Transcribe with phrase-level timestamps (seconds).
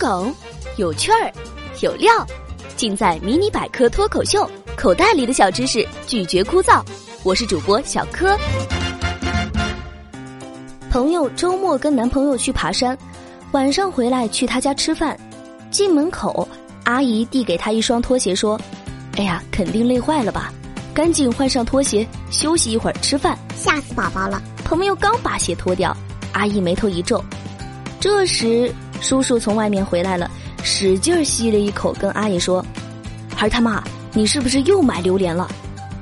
[0.00, 0.34] 梗，
[0.78, 1.30] 有趣儿，
[1.82, 2.10] 有料，
[2.74, 4.42] 尽在《迷你百科脱口秀》。
[4.74, 6.82] 口袋里的小知识，拒绝枯燥。
[7.22, 8.34] 我是主播小柯。
[10.90, 12.96] 朋友周末跟男朋友去爬山，
[13.52, 15.14] 晚上回来去他家吃饭，
[15.70, 16.48] 进门口，
[16.84, 18.58] 阿姨递给他一双拖鞋，说
[19.18, 20.50] ：“哎呀，肯定累坏了吧，
[20.94, 24.40] 赶紧换上拖鞋，休息一会儿吃饭。”吓死宝宝了！
[24.64, 25.94] 朋友刚把鞋脱掉，
[26.32, 27.22] 阿姨眉头一皱。
[28.00, 30.30] 这时，叔叔从外面回来了，
[30.62, 32.64] 使劲吸了一口，跟阿姨说
[33.34, 33.82] ：“孩他妈，
[34.12, 35.50] 你是不是又买榴莲了？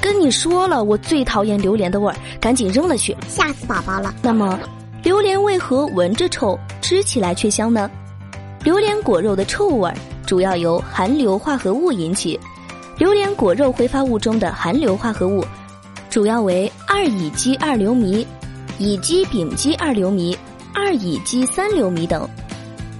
[0.00, 4.14] 跟你说了，我最讨厌榴莲的味儿，赶紧扔了去。”吓死宝宝了！
[4.20, 4.58] 那么，
[5.02, 7.90] 榴莲为何闻着臭，吃起来却香呢？
[8.62, 9.90] 榴莲果肉的臭味
[10.26, 12.38] 主要由含硫化合物引起。
[12.98, 15.44] 榴莲果肉挥发物中的含硫化合物，
[16.10, 18.24] 主要为二乙基二硫醚、
[18.78, 20.36] 乙基丙基二硫醚。
[20.74, 22.26] 二乙基三硫醚等，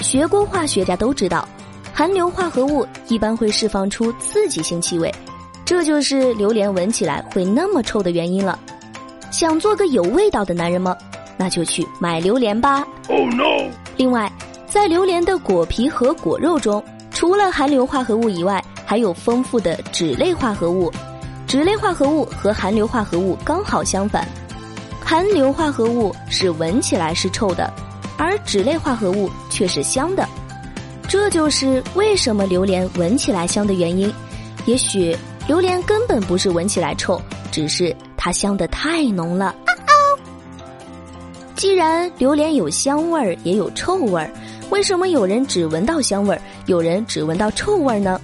[0.00, 1.48] 学过化学家都知道，
[1.92, 5.12] 含硫化合物一般会释放出刺激性气味，
[5.64, 8.58] 这就是榴莲闻起来会那么臭的原因了。
[9.30, 10.96] 想做个有味道的男人吗？
[11.36, 12.86] 那就去买榴莲吧。
[13.08, 13.70] Oh no！
[13.96, 14.30] 另外，
[14.68, 20.90] 在榴莲的果皮和果肉中，除了含硫化合物以外，还有丰富的脂类化合物。
[21.46, 24.26] 脂类化合物和含硫化合物刚好相反。
[25.04, 27.72] 含硫化合物是闻起来是臭的，
[28.16, 30.26] 而脂类化合物却是香的，
[31.08, 34.12] 这就是为什么榴莲闻起来香的原因。
[34.64, 37.20] 也许榴莲根本不是闻起来臭，
[37.52, 39.54] 只是它香的太浓了。
[41.54, 44.30] 既然榴莲有香味儿也有臭味儿，
[44.70, 48.20] 为什么有人只闻到香味儿，有人只闻到臭味儿呢？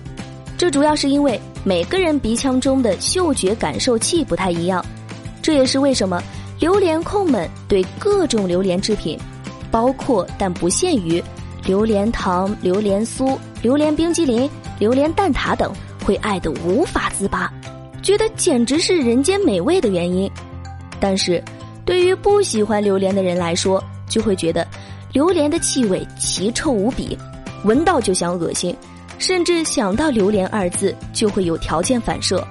[0.59, 4.85] 这主要是因为每个人鼻腔中的嗅觉感受器不太一样，
[5.41, 6.23] 这也是为什么。
[6.61, 9.19] 榴莲控们对各种榴莲制品，
[9.73, 11.20] 包括但不限于
[11.65, 14.48] 榴莲糖、榴莲酥、榴莲冰激凌、
[14.79, 15.73] 榴莲蛋挞等，
[16.05, 17.53] 会爱得无法自拔，
[18.03, 20.30] 觉得简直是人间美味的原因。
[21.01, 21.42] 但是，
[21.85, 24.67] 对于不喜欢榴莲的人来说，就会觉得
[25.13, 27.17] 榴莲的气味奇臭无比，
[27.64, 28.77] 闻到就想恶心，
[29.19, 32.46] 甚至想到“榴莲”二字就会有条件反射。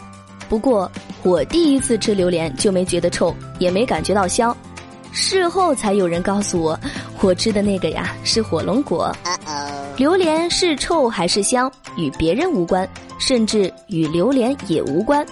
[0.49, 0.91] 不过，
[1.23, 4.55] 我第一次吃榴莲就没觉得臭，也没感觉到香，
[5.11, 6.79] 事后才有人告诉我，
[7.21, 9.15] 我吃的那个呀是火龙果。
[9.97, 12.87] 榴莲是臭还是香，与别人无关，
[13.19, 15.25] 甚至与榴莲也无关，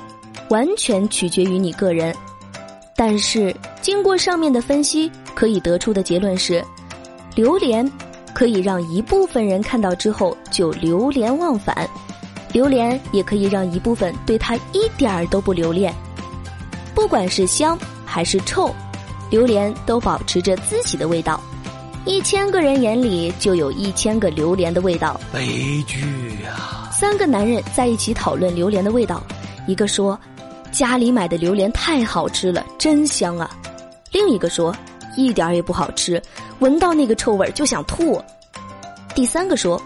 [0.50, 2.14] 完全取决于你个人。
[2.96, 6.64] 但是经过上面的分析，可以得出的结论是，
[7.36, 7.90] 榴莲
[8.34, 11.90] 可以让一部分人看到之后就流连忘返。
[12.52, 15.94] 榴莲也可以让一部分对它一点儿都不留恋，
[16.94, 18.74] 不管是香还是臭，
[19.30, 21.40] 榴莲都保持着自己的味道。
[22.06, 25.20] 一千个人眼里就有一千个榴莲的味道。
[25.32, 26.04] 悲剧
[26.46, 26.90] 啊！
[26.92, 29.22] 三个男人在一起讨论榴莲的味道，
[29.68, 30.20] 一个说
[30.72, 33.50] ：“家里买的榴莲太好吃了，真香啊！”
[34.12, 34.76] 另一个说
[35.16, 36.22] ：“一点也不好吃，
[36.60, 38.22] 闻到那个臭味就想吐。”
[39.14, 39.80] 第三个说：“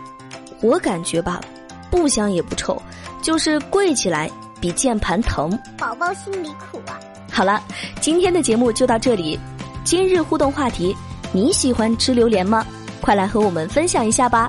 [0.61, 1.41] 我感觉吧。”
[1.91, 2.81] 不香也不臭，
[3.21, 4.27] 就是跪起来
[4.59, 5.51] 比键盘疼。
[5.77, 6.97] 宝宝心里苦啊！
[7.33, 7.59] 好了，
[7.99, 9.39] 今天的节目就到这里。
[9.83, 10.95] 今日互动话题：
[11.31, 12.63] 你喜欢吃榴莲吗？
[13.01, 14.47] 快来和我们分享一下吧。